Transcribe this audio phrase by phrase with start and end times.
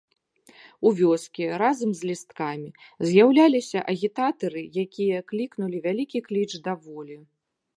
[0.89, 2.69] У вёскі разам з лісткамі
[3.09, 7.17] з'яўляліся агітатары, якія клікнулі вялікі кліч да волі.